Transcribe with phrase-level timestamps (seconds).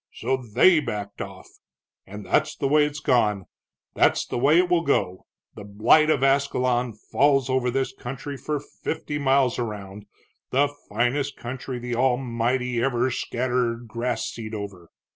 [0.15, 1.47] So they backed off.
[2.07, 3.45] And that's the way it's gone,
[3.93, 5.27] that's the way it will go.
[5.53, 10.07] The blight of Ascalon falls over this country for fifty miles around,
[10.49, 14.89] the finest country the Almighty ever scattered grass seed over.